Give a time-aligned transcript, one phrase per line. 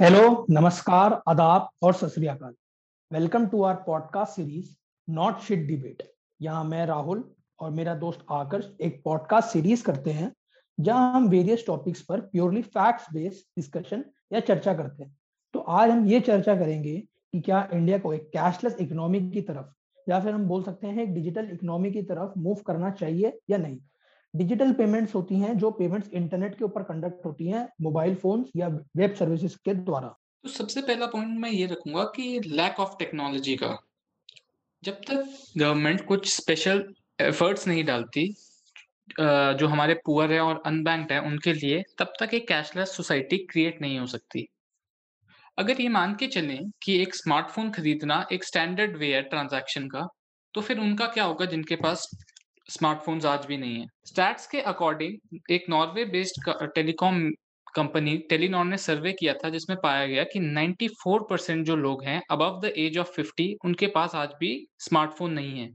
[0.00, 2.14] Hello नमस्कार, आदाब और सत
[3.10, 4.70] welcome to our podcast series
[5.08, 6.02] not shit debate
[6.42, 7.24] यहाँ मैं राहुल
[7.60, 10.32] और मेरा दोस्त आकर्ष एक पॉडकास्ट सीरीज़ करते हैं,
[10.80, 15.16] जहाँ हम वेरियस टॉपिक्स पर प्योरली फैक्ट्स बेस्ड डिस्कशन या चर्चा करते हैं।
[15.54, 16.96] तो आज हम ये चर्चा करेंगे
[17.32, 21.02] कि क्या इंडिया को एक कैशलेस इकोनॉमी की तरफ़ या फिर हम बोल सकते हैं
[21.02, 23.78] एक डिजिटल इकोनॉमी की तरफ़ मूव करना चाहिए या नहीं।
[24.38, 28.68] डिजिटल पेमेंट्स होती हैं जो पेमेंट्स इंटरनेट के ऊपर कंडक्ट होती हैं मोबाइल फ़ोन या
[28.96, 30.08] वेब सर्विसेज़ के द्वारा।
[30.44, 33.76] तो सबसे पहला पॉइंट मैं ये रखूँगा कि लैक ऑफ़ टेक्नोलॉजी का।
[34.82, 35.24] जब तक
[35.58, 36.84] गवर्नमेंट कुछ स्पेशल
[37.20, 38.26] एफर्ट्स नहीं डालती
[39.20, 43.80] जो हमारे पुअर है और अनबैंक्ड है, उनके लिए तब तक एक कैशलेस सोसाइटी क्रिएट
[43.82, 44.46] नहीं हो सकती।
[45.58, 50.06] अगर ये मान के चलें कि एक स्मार्टफ़ोन खरीदना एक स्टैंडर्ड वे है ट्रांजैक्शन का
[50.54, 52.08] तो फिर उनका क्या होगा जिनके पास
[52.68, 57.30] स्मार्टफोन्स आज भी नहीं है। स्टैट्स के अकॉर्डिंग एक Norway based telecom
[57.74, 62.20] company Telenor ने सर्वे किया था, जिसमें पाया गया कि 94 परसेंट जो लोग हैं
[62.30, 65.70] अबव द एज ऑफ़ 50 उनके पास आज भी स्मार्टफ़ोन नहीं है।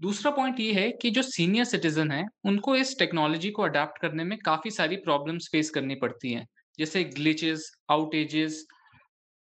[0.00, 4.24] दूसरा पॉइंट ये है कि जो सीनियर सिटीजन है, उनको इस टेक्नोलॉजी को अडेप्ट करने
[4.24, 6.46] में काफ़ी सारी प्रॉब्लम्स फेस करनी पड़ती हैं।
[6.78, 8.66] जैसे ग्लिचेस आउटेजेस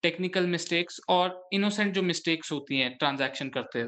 [0.03, 3.78] टेक्निकल मिस्टेक्स और इनोसेंट जो मिस्टेक्स होती हैं ट्रांजैक्शन करते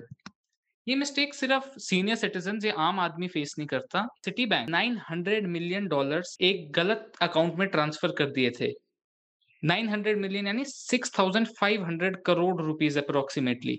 [0.88, 5.86] ये मिस्टेक सिर्फ़ सीनियर सिटीजन या आम आदमी फेस नहीं करता। सिटी बैंक 900 मिलियन
[5.86, 8.72] डॉलर्स एक गलत अकाउंट में ट्रांसफ़र कर दिए थे।
[9.62, 13.78] 900 मिलियन यानी 6,500 करोड़ रुपीस अप्रोक्सीमेटली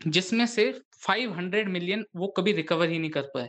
[0.00, 3.48] जिसमें से 500 मिलियन वो कभी रिकवर ही नहीं कर पाए।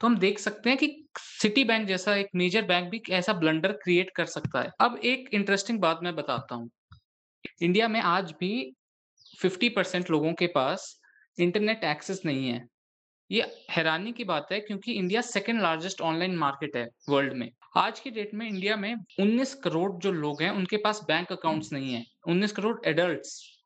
[0.00, 3.72] तो हम देख सकते हैं कि सिटी बैंक जैसा एक मेजर बैंक भी ऐसा ब्लंडर
[3.72, 6.70] क्रिएट कर सकता है। अब एक इंटरेस्टिंग बात मैं बताता हूँ।
[7.62, 8.52] इंडिया में आज भी
[9.44, 11.01] 50 परसेंट लोगों के पास
[11.38, 12.66] इंटरनेट एक्सेस नहीं है।
[13.30, 18.00] ये हैरानी की बात है क्योंकि India second largest online market है वर्ल्ड में। आज
[18.00, 21.94] की डेट में इंडिया में 19 करोड़ जो लोग हैं, उनके पास बैंक अकाउंट्स नहीं
[21.94, 23.58] है। 19 करोड़ एडल्ट्स।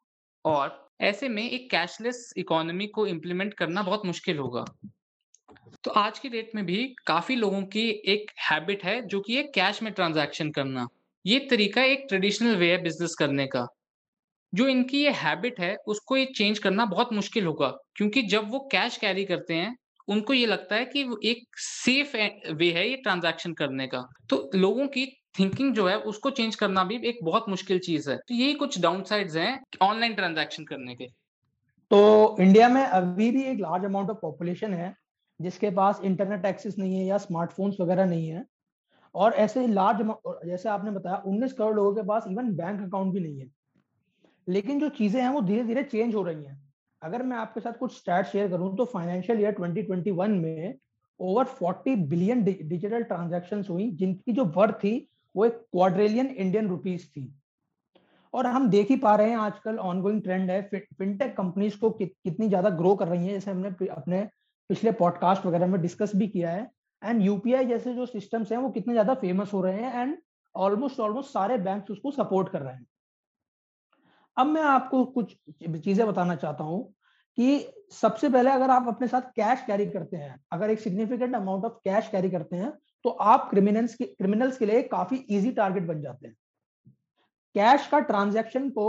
[0.44, 4.64] और ऐसे में एक कैशलेस इकोनॉमी को इम्प्लीमेंट करना बहुत मुश्किल होगा।
[5.84, 9.52] तो आज की डेट में भी काफ़ी लोगों की एक हैबिट है जो कि एक
[9.54, 10.88] कैश में ट्रांजैक्शन करना।
[11.26, 13.66] ये तरीका एक ट्रेडिशनल वे है बिज़नेस करने का।
[14.54, 18.68] जो इनकी ये हैबिट है, उसको ये चेंज करना बहुत मुश्किल होगा। क्योंकि जब वो
[18.72, 19.76] कैश कैरी करते हैं,
[20.08, 22.16] उनको ये लगता है कि एक सेफ़
[22.52, 25.06] वे है ये ट्रांजैक्शन करने का। तो लोगों की
[25.38, 28.80] थिंकिंग जो है, उसको चेंज करना भी एक बहुत मुश्किल चीज़ है। तो यही कुछ
[28.80, 31.06] डाउन साइड हैं ऑनलाइन ट्रांजैक्शन करने के।
[31.90, 34.94] तो इंडिया में अभी भी एक लार्ज अमाउंट ऑफ़ पॉपुलेशन है,
[35.40, 38.44] जिसके पास इंटरनेट एक्सेस नहीं है या स्मार्टफोन्स वगैरह नहीं है।
[39.14, 40.14] और ऐसे लार्ज
[40.46, 43.46] जैसे आपने बताया 19 करोड़ लोगों के पास इवन बैंक अकाउंट भी नहीं है।
[44.46, 46.60] लेकिन जो चीज़ें हैं वो धीरे धीरे चेंज हो रही हैं।
[47.02, 50.78] अगर मैं आपके साथ कुछ स्टैट शेयर करूँ तो फाइनेंशियल ईयर 2021 में
[51.20, 57.06] ओवर 40 बिलियन डिजिटल ट्रांजैक्शन हुई जिनकी जो वर्थ थी वो एक क्वाड्रेलियन इंडियन रुपीज़
[57.06, 57.32] थी।
[58.34, 62.06] और हम देख ही पा रहे हैं आजकल ऑनगोइंग ट्रेंड है। फिनटेक कंपनीज़ को कि,
[62.06, 64.22] कितनी ज़्यादा ग्रो कर रही है। जैसे हमने अपने
[64.70, 66.70] पिछले पॉडकास्ट वगैरह में डिस्कस भी किया है।
[67.02, 70.16] एंड यूपीआई जैसे जो सिस्टम्स हैं वो कितने ज़्यादा फ़ेमस हो रहे हैं। एंड
[70.54, 72.86] ऑलमोस्ट ऑलमोस्ट सारे बैंक उसको सपोर्ट कर रहे हैं।
[74.36, 76.82] अब मैं आपको कुछ चीज़ें बताना चाहता हूँ
[77.38, 81.64] कि सबसे पहले अगर आप अपने साथ कैश कैरी करते हैं, अगर एक significant amount
[81.64, 82.72] of cash carry करते हैं
[83.04, 86.34] तो आप क्रिमिनल्स के क्रिमिनल्स के लिए काफ़ी इजी टारगेट बन जाते हैं।
[87.54, 88.86] कैश का ट्रांजैक्शन को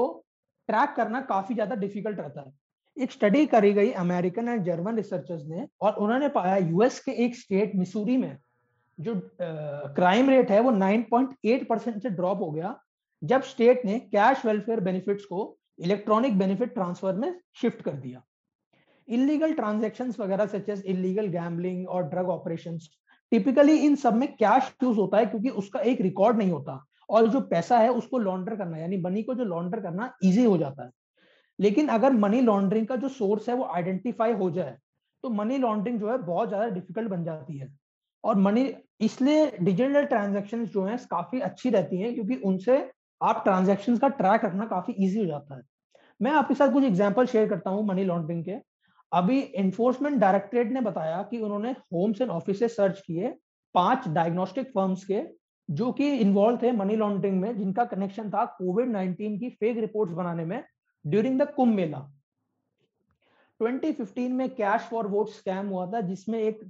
[0.70, 2.52] ट्रैक करना काफ़ी ज़्यादा डिफ़िकल्ट रहता है।
[2.98, 7.36] एक स्टडी करी गई अमेरिकन एंड जर्मन रिसर्चर्स ने, और उन्होंने पाया यूएस के एक
[7.36, 8.38] स्टेट मिसूरी में,
[8.98, 12.80] जो क्राइम रेट है वो 9.8 परसेंट से ड्रॉप हो गया।
[13.22, 18.22] जब स्टेट ने कैश वेलफेयर बेनिफिट्स को इलेक्ट्रॉनिक बेनिफिट ट्रांसफ़र में शिफ्ट कर दिया।
[19.08, 22.78] इलीगल ट्रांजेक्शन वगैरह सच एज इलीगल गैम्बलिंग और ड्रग ऑपरेशन
[23.32, 27.28] टिपिकली इन सब में कैश यूज़ होता है क्योंकि उसका एक रिकॉर्ड नहीं होता और
[27.28, 30.84] जो पैसा है उसको लॉन्डर करना, यानी मनी को जो लॉन्डर करना इजी हो जाता
[30.84, 30.92] है।
[31.60, 34.78] लेकिन अगर मनी लॉन्ड्रिंग का जो सोर्स है वो आइडेंटिफाई हो जाए
[35.24, 37.70] तो मनी लॉन्ड्रिंग जो है बहुत ज़्यादा डिफ़िकल्ट बन जाती है।
[38.24, 42.78] और मनी इसलिए डिजिटल ट्रांजेक्शन जो है काफ़ी अच्छी रहती हैं क्योंकि उनसे
[43.22, 45.62] आप ट्रांजेक्शन का ट्रैक रखना काफ़ी ईजी हो जाता है।
[46.20, 48.56] मैं आपके साथ कुछ एग्ज़ाम्पल शेयर करता हूँ मनी लॉन्ड्रिंग के।
[49.12, 53.34] अभी एनफोर्समेंट डायरेक्टरेट ने बताया कि उन्होंने होम्स एंड ऑफ़िस सर्च किए
[53.76, 55.22] पाँच डायग्नोस्टिक फर्म्स के,
[55.70, 60.14] जो कि इन्वॉल्व थे मनी लॉन्ड्रिंग में, जिनका कनेक्शन था कोविड 19 की फेक रिपोर्ट्स
[60.14, 60.64] बनाने में
[61.06, 62.00] ड्यूरिंग द कुंभ मेला।
[63.60, 66.64] 2015 में कैश फॉर वोट स्कैम हुआ था, जिसमें एक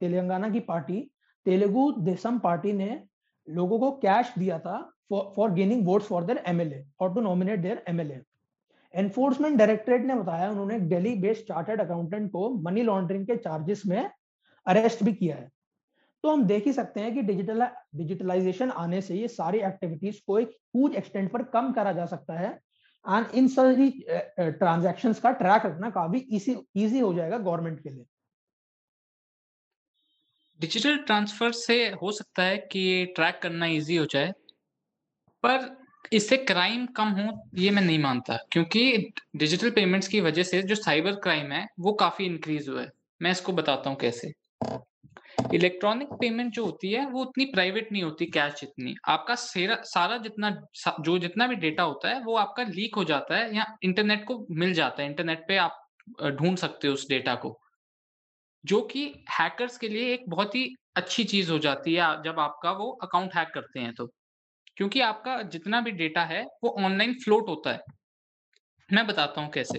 [0.00, 1.10] तेलंगाना की पार्टी,
[1.46, 3.02] तेलुगु देशम पार्टी ने
[3.48, 4.78] लोगों को कैश दिया था।
[5.10, 8.20] For, for gaining votes for their MLA or to nominate their MLA.
[8.94, 14.10] Enforcement directorate ने बताया उन्होंने दिल्ली बेस्ड चार्टर्ड अकाउंटेंट को मनी लॉन्ड्रिंग के चार्जेस में
[14.66, 15.48] अरेस्ट भी किया है।
[16.24, 17.66] तो हम देख ही सकते हैं कि डिजिटल
[17.96, 22.38] डिजिटलाइजेशन आने से ये सारी एक्टिविटीज़ को एक हुज एक्सटेंट पर कम करा जा सकता
[22.38, 22.50] है।
[23.04, 23.90] एंड इन सारी
[24.40, 26.18] ट्रांजेक्शन का ट्रैक रखना काफ़ी
[26.76, 28.04] इजी हो जाएगा गवर्नमेंट के लिए।
[30.60, 34.32] डिजिटल ट्रांसफ़र से हो सकता है कि ट्रैक करना इजी हो जाए।
[35.46, 35.76] पर
[36.12, 40.74] इससे क्राइम कम हो, ये मैं नहीं मानता। क्योंकि डिजिटल पेमेंट्स की वजह से जो
[40.74, 42.90] साइबर क्राइम है, वो काफ़ी इंक्रीज हुआ है।
[43.22, 44.32] मैं इसको बताता हूँ कैसे।
[45.54, 50.50] इलेक्ट्रॉनिक पेमेंट जो होती है, वो उतनी प्राइवेट नहीं होती कैश जितनी। आपका सारा जितना
[51.00, 54.46] जो जितना भी डेटा होता है, वो आपका लीक हो जाता है या इंटरनेट को
[54.50, 55.80] मिल जाता है। इंटरनेट पे आप
[56.22, 57.58] ढूंढ सकते हो उस डेटा को।
[58.64, 62.72] जो कि हैकर्स के लिए एक बहुत ही अच्छी चीज़ हो जाती है, जब आपका
[62.72, 64.10] वो अकाउंट हैक करते हैं तो।
[64.78, 67.80] क्योंकि आपका जितना भी डेटा है, वो ऑनलाइन फ्लोट होता है।
[68.88, 69.78] मैं बताता हूँ कैसे।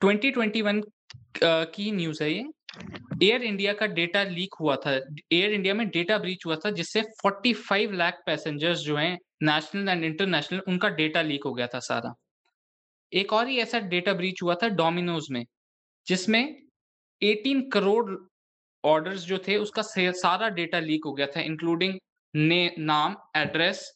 [0.00, 0.82] ट्वेंटी ट्वेंटी वन
[1.42, 2.44] की न्यूज़ है ये।
[3.22, 4.92] एयर इंडिया का डेटा लीक हुआ था।
[5.32, 10.04] एयर इंडिया में डेटा ब्रीच हुआ था, जिससे 45 लाख पैसेंजर्स जो हैं, नेशनल एंड
[10.04, 12.14] इंटरनेशनल, उनका डेटा लीक हो गया था सारा।
[13.12, 15.44] एक और ही ऐसा डेटा ब्रीच हुआ था डोमिनोज में,
[16.06, 16.42] जिसमें
[17.22, 18.16] 18 करोड़
[18.84, 21.98] ऑर्डर्स जो थे, उसका सारा डेटा लीक हो गया था, इंक्लूडिंग
[22.34, 23.90] ने, नाम एड्रेस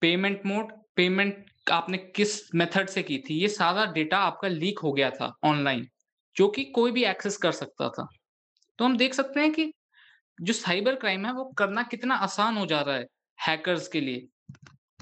[0.00, 4.92] पेमेंट मोड पेमेंट आपने किस मेथड से की थी, ये सारा डेटा आपका लीक हो
[4.92, 5.86] गया था ऑनलाइन
[6.36, 8.06] जो कि कोई भी एक्सेस कर सकता था।
[8.78, 9.72] तो हम देख सकते हैं कि
[10.38, 13.06] जो साइबर क्राइम है, वो करना कितना आसान हो जा रहा है
[13.38, 14.26] हैकर्स के लिए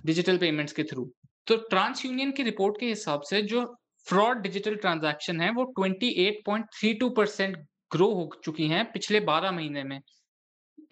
[0.07, 1.11] डिजिटल पेमेंट्स के थ्रू
[1.47, 3.65] तो ट्रांस यूनियन की रिपोर्ट के हिसाब से जो
[4.07, 7.57] फ्रॉड डिजिटल ट्रांजैक्शन है, वो 28.32 परसेंट
[7.93, 10.01] ग्रो हो चुकी हैं पिछले 12 महीने में।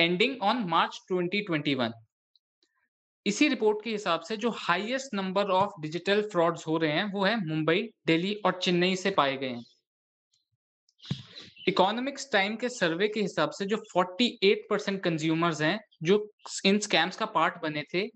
[0.03, 1.93] एंडिंग ऑन मार्च 2021
[3.27, 7.25] इसी रिपोर्ट के हिसाब से जो highest number of digital frauds हो रहे हैं, वो
[7.25, 9.65] है मुंबई, दिल्ली और चेन्नई से पाए गए हैं।
[11.69, 16.33] इकोनॉमिक्स टाइम के सर्वे के हिसाब से जो 48 परसेंट कंज्यूमर्स हैं, जो
[16.65, 18.07] इन स्कैम्स का पार्ट बने थे,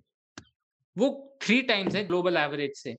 [0.98, 2.96] वो थ्री टाइम्स है ग्लोबल एवरेज से।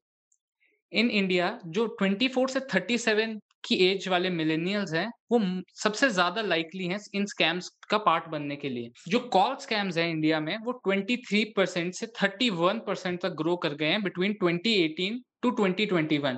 [0.92, 5.40] इन इंडिया जो 24 से 37 की एज वाले मिलेनियल्स हैं, वो
[5.76, 10.10] सबसे ज़्यादा लाइकली हैं इन स्कैम्स का पार्ट बनने के लिए। जो कॉल स्कैम्स हैं
[10.10, 15.20] इंडिया में, वो 23 परसेंट से 31 परसेंट तक ग्रो कर गए हैं बिटवीन 2018
[15.42, 16.38] टू 2021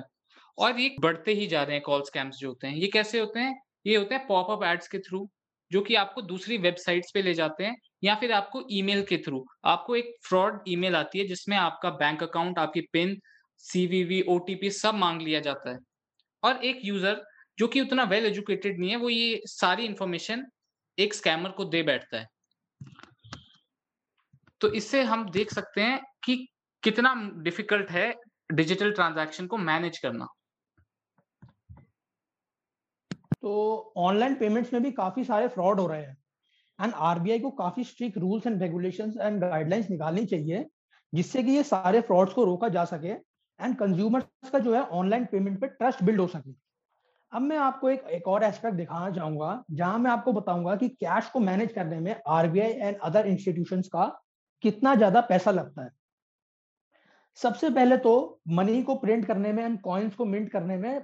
[0.58, 3.40] और ये बढ़ते ही जा रहे हैं कॉल स्कैम्स जो होते हैं। ये कैसे होते
[3.40, 3.54] हैं?
[3.86, 5.28] ये होते हैं पॉपअप एड्स के थ्रू
[5.70, 9.44] जो कि आपको दूसरी वेबसाइट्स पे ले जाते हैं, या फिर आपको ईमेल के थ्रू
[9.64, 13.16] आपको एक फ्रॉड ईमेल आती है, जिसमें आपका बैंक अकाउंट आपकी पिन
[13.64, 15.78] सीवीवी ओटीपी सब मांग लिया जाता है।
[16.42, 17.24] और एक यूज़र
[17.58, 20.46] जो कि उतना वेल एजुकेटेड नहीं है, वो ये सारी इंफॉर्मेशन
[20.98, 22.28] एक स्कैमर को दे बैठता है।
[24.60, 26.36] तो इससे हम देख सकते हैं कि
[26.82, 28.12] कितना डिफ़िकल्ट है
[28.50, 30.26] डिजिटल ट्रांजैक्शन को मैनेज करना।
[33.42, 36.16] तो ऑनलाइन पेमेंट्स में भी काफ़ी सारे फ्रॉड हो रहे हैं।
[36.78, 40.64] एंड आरबीआई को काफ़ी strict rules and regulations and guidelines निकालनी चाहिए,
[41.12, 43.14] जिससे कि ये सारे फ्रॉड्स को रोका जा सके।
[43.60, 46.54] एंड कंज्यूमर्स का जो है ऑनलाइन पेमेंट पे ट्रस्ट बिल्ड हो सके।
[47.32, 51.28] अब मैं आपको एक एक और एस्पेक्ट दिखाना चाहूँगा, जहाँ मैं आपको बताऊँगा कि कैश
[51.30, 54.06] को मैनेज करने में आरबीआई एंड अदर इंस्टीट्यूशंस का
[54.64, 55.90] कितना ज़्यादा पैसा लगता है।
[57.38, 61.00] सबसे पहले तो मनी को प्रिंट करने में एंड कॉइन्स को मिंट करने में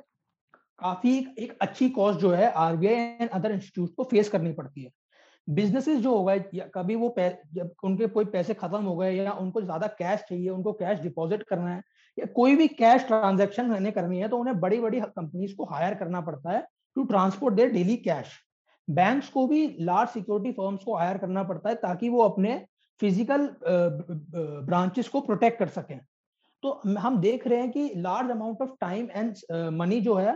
[0.79, 4.91] काफ़ी एक अच्छी कॉस्ट जो है आरबीआई एंड अदर इंस्टीट्यूट को फेस करनी पड़ती है।
[5.49, 9.61] बिजनेसेस जो हो गए कभी वो जब उनके कोई पैसे खत्म हो गए, या उनको
[9.63, 11.83] ज़्यादा कैश चाहिए, उनको कैश डिपॉजिट करना है,
[12.19, 15.95] या कोई भी कैश ट्रांजेक्शन मैंने करनी है तो उन्हें बड़ी बड़ी कंपनीज़ को हायर
[15.95, 18.33] करना पड़ता है to transport their daily cash
[18.89, 22.57] banks को भी लार्ज सिक्योरिटी फर्म्स को हायर करना पड़ता है ताकि वो अपने
[23.01, 23.49] फ़िज़िकल
[24.67, 25.99] ब्रांचेस को प्रोटेक्ट कर सकें।
[26.63, 29.37] तो हम देख रहे हैं कि large amount of time and
[29.75, 30.33] money जो है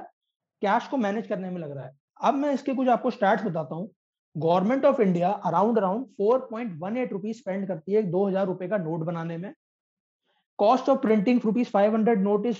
[0.62, 3.74] कैश को मैनेज करने में लग रहा है। अब मैं इसके कुछ आपको स्टार्ट बताता
[3.74, 3.88] हूँ।
[4.36, 8.46] Government of India around around four point one eight rupees spend करती है दो हज़ार
[8.46, 9.52] रुपए का नोट बनाने में।
[10.58, 12.58] Cost of printing rupees five hundred, note is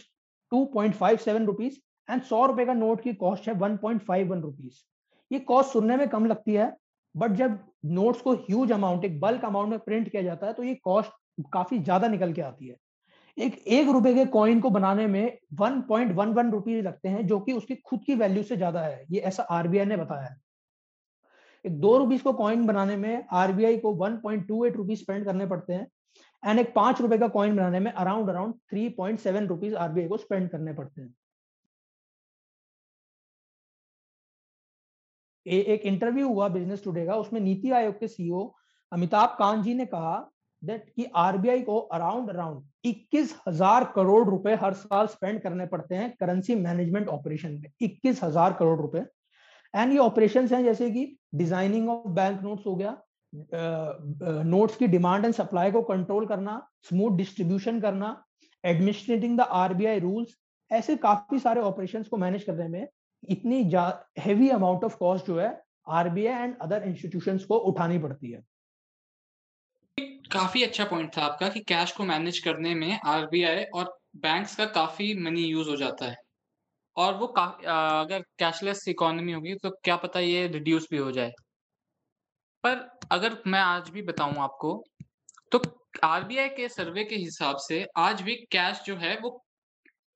[0.52, 4.02] two point five seven rupees and सौ रुपए का नोट की कॉस्ट है one point
[4.02, 4.78] five one rupees
[5.30, 6.72] ये कॉस्ट सुनने में कम लगती है,
[7.14, 10.62] बट जब नोट्स को ह्यूज अमाउंट, एक बल्क अमाउंट में प्रिंट किया जाता है तो
[10.62, 11.10] ये कॉस्ट
[11.52, 12.76] काफ़ी ज़्यादा निकल के आती है।
[13.36, 17.26] एक एक रुपए के कॉइन को बनाने में one point one one rupees लगते हैं,
[17.26, 20.36] जो कि उसकी खुद की वैल्यू से ज़्यादा है। ये ऐसा आरबीआई ने बताया है।
[21.64, 25.24] एक दो रुपीज़ को कॉइन बनाने में आरबीआई को one point two eight rupees spend
[25.24, 25.86] करने पड़ते हैं
[26.42, 30.08] एंड एक पाँच रुपए का कॉइन बनाने में around around three point seven rupees RBI
[30.08, 31.14] को स्पेंड करने पड़ते हैं।
[35.46, 38.42] ए, एक इंटरव्यू हुआ बिज़नेस टुडे का उसमें नीति आयोग के सीईओ
[38.92, 40.16] अमिताभ कांत जी ने कहा
[40.62, 45.94] दैट कि आरबीआई को अराउंड अराउंड इक्कीस हज़ार करोड़ रुपए हर साल स्पेंड करने पड़ते
[45.94, 49.04] हैं करेंसी मैनेजमेंट ऑपरेशन में इक्कीस हज़ार करोड़ रुपए।
[49.74, 53.00] एंड ये ऑपरेशन हैं, जैसे कि डिज़ाइनिंग ऑफ़ बैंक नोट्स हो गया
[54.44, 58.08] नोट्स की डिमांड एंड सप्लाई को कंट्रोल करना स्मूथ डिस्ट्रीब्यूशन करना
[58.64, 60.36] एडमिनिस्ट्रेटिंग द आरबीआई रूल्स
[60.70, 62.88] ऐसे काफ़ी सारे ऑपरेशंस को मैनेज करने में
[63.28, 63.62] इतनी
[64.18, 65.50] हैवी अमाउंट ऑफ़ कॉस्ट जो है
[65.88, 68.42] आरबीआई एंड अदर इंस्टीट्यूशंस को उठानी पड़ती है।
[70.32, 74.66] काफ़ी अच्छा पॉइंट था आपका कि कैश को मैनेज करने में आरबीआई और बैंक्स का
[74.74, 76.16] काफ़ी मनी यूज़ हो जाता है।
[77.00, 77.46] और वो आ,
[78.00, 81.32] अगर कैशलेस इकोनॉमी होगी तो क्या पता ये रिड्यूस भी हो जाए।
[82.64, 84.72] पर अगर मैं आज भी बताऊँ आपको
[85.52, 85.60] तो
[86.04, 89.30] आरबीआई के सर्वे के हिसाब से आज भी कैश जो है वो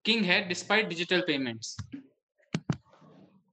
[0.04, 1.76] किंग है डिस्पाइट डिजिटल पेमेंट्स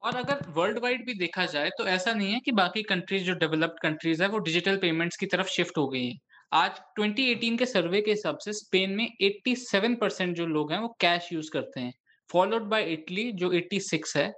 [0.04, 3.34] और अगर वर्ल्ड वाइड भी देखा जाए तो ऐसा नहीं है कि बाकी कंट्रीज़ जो
[3.36, 6.18] डेवलप्ड कंट्रीज़ है वो डिजिटल पेमेंट्स की तरफ़ शिफ्ट हो गई है।
[6.54, 10.88] आज 2018 के सर्वे के हिसाब से स्पेन में 87 परसेंट जो लोग हैं वो
[11.02, 11.94] कैश यूज़ करते हैं।
[12.32, 14.32] फॉलोड बाय इटली जो 86 है,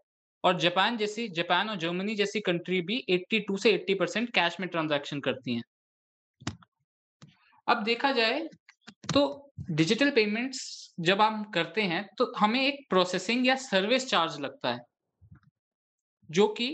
[0.43, 4.67] और जापान जैसी जापान और जर्मनी जैसी कंट्री भी 82 से 80 परसेंट कैश में
[4.69, 5.63] ट्रांजैक्शन करती हैं।
[7.67, 8.47] अब देखा जाए
[9.13, 14.73] तो डिजिटल पेमेंट्स जब हम करते हैं तो हमें एक प्रोसेसिंग या सर्विस चार्ज लगता
[14.73, 14.79] है,
[16.29, 16.67] जो कि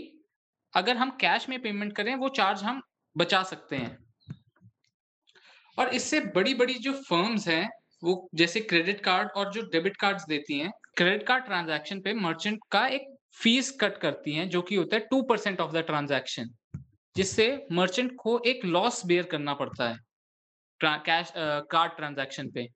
[0.74, 2.82] अगर हम कैश में पेमेंट करें, वो चार्ज हम
[3.16, 3.96] बचा सकते हैं।
[5.78, 7.68] और इससे बड़ी बड़ी जो फर्म्स हैं,
[8.02, 12.60] वो जैसे क्रेडिट कार्ड और जो डेबिट कार्ड्स देती हैं क्रेडिट कार्ड ट्रांजैक्शन पे मर्चेंट
[12.72, 16.50] का एक फ़ीस कट करती हैं, जो कि होता है two percent of the transaction
[17.16, 19.98] जिससे मर्चेंट को एक लॉस बेयर करना पड़ता है
[20.80, 22.66] कैश कार्ड ट्रांजैक्शन पे।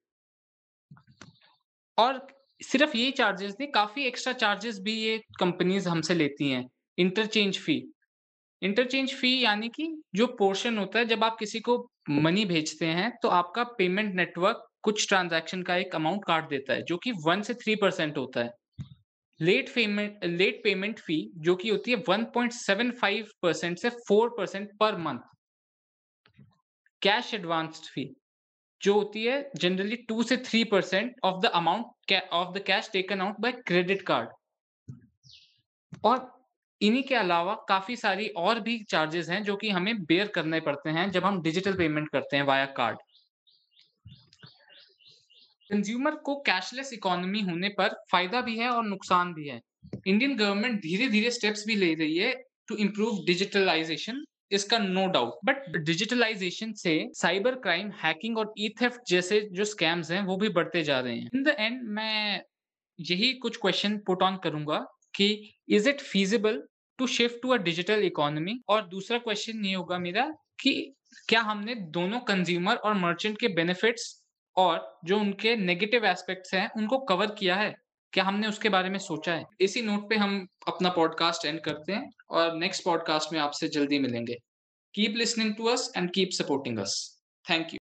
[1.98, 2.26] और
[2.60, 6.64] सिर्फ़ ये चार्जेस नहीं, काफ़ी एक्स्ट्रा चार्जेस भी ये कंपनीज़ हमसे लेती हैं
[6.98, 7.82] इंटरचेंज फ़ी
[8.62, 11.76] इंटरचेंज फ़ी यानी कि जो पोर्शन होता है, जब आप किसी को
[12.10, 16.82] मनी भेजते हैं तो आपका पेमेंट नेटवर्क कुछ ट्रांजैक्शन का एक अमाउंट काट देता है,
[16.82, 18.52] जो कि वन से थ्री परसेंट होता है।
[19.40, 23.88] Late payment late payment fee जो कि होती है one point seven five percent से
[24.08, 25.18] four percent per month.
[27.02, 28.04] Cash advanced fee
[28.82, 33.20] जो होती है जनरली टू से three percent of the amount of the cash taken
[33.20, 34.28] out by credit card.
[36.04, 36.32] और
[36.80, 40.90] इन्हीं के अलावा काफ़ी सारी और भी चार्जेस हैं, जो कि हमें बेयर करने पड़ते
[40.90, 42.98] हैं जब हम डिजिटल पेमेंट करते हैं वाया कार्ड
[45.70, 49.60] कंज्यूमर को कैशलेस इकोनॉमी होने पर फ़ायदा भी है और नुकसान भी है।
[50.06, 52.32] इंडियन गवर्नमेंट धीरे धीरे स्टेप्स भी ले रही है
[52.68, 59.00] टू इम्प्रूव डिजिटलाइजेशन इसका नो डाउट बट डिजिटलाइजेशन से साइबर क्राइम हैकिंग और ई थेफ्ट
[59.08, 62.42] जैसे जो स्कैम्स हैं, वो भी बढ़ते जा रहे हैं। इन द एंड मैं
[62.98, 64.78] यही कुछ क्वेश्चन पुट ऑन करूँगा
[65.14, 65.28] कि
[65.68, 66.62] is it feasible
[66.98, 70.26] to shift to a digital economy और दूसरा क्वेश्चन ये होगा मेरा
[70.60, 70.74] कि
[71.28, 74.12] क्या हमने दोनों कंज्यूमर और मर्चेंट के बेनिफिट्स
[74.56, 77.74] और जो उनके नेगेटिव एस्पेक्ट्स हैं, उनको कवर किया है।
[78.12, 79.44] क्या हमने उसके बारे में सोचा है?
[79.60, 83.98] इसी नोट पे हम अपना पॉडकास्ट एंड करते हैं और नेक्स्ट पॉडकास्ट में आपसे जल्दी
[83.98, 84.34] मिलेंगे।
[84.94, 87.72] Keep listening to us and keep supporting us thank you